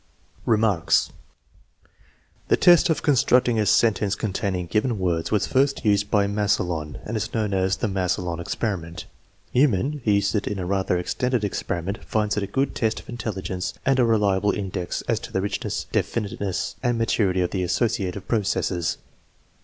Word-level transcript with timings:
Remarks. 0.47 1.11
The 2.47 2.57
test 2.57 2.89
of 2.89 3.03
constructing 3.03 3.59
a 3.59 3.67
sentence 3.67 4.15
containing 4.15 4.65
given 4.65 4.97
words 4.97 5.29
was 5.29 5.45
first 5.45 5.85
used 5.85 6.09
by 6.09 6.25
Masselon 6.25 6.97
and 7.05 7.15
is 7.15 7.31
known 7.35 7.53
as" 7.53 7.75
the 7.77 7.87
Masselon 7.87 8.39
experiment." 8.39 9.05
Meumann, 9.53 10.01
who 10.03 10.09
used 10.13 10.33
it 10.33 10.47
in 10.47 10.57
a 10.57 10.65
rather 10.65 10.97
extended 10.97 11.43
experiment, 11.43 11.99
1 11.99 12.07
finds 12.07 12.35
it 12.35 12.41
a 12.41 12.47
good 12.47 12.73
test 12.73 12.99
of 12.99 13.05
intelli 13.05 13.43
gence 13.43 13.75
and 13.85 13.99
a 13.99 14.03
reliable 14.03 14.49
index 14.49 15.03
as 15.03 15.19
to 15.19 15.31
the 15.31 15.39
richness, 15.39 15.85
definiteness, 15.91 16.77
and 16.81 16.97
maturity 16.97 17.41
of 17.41 17.51
the 17.51 17.61
associative 17.61 18.27
processes. 18.27 18.97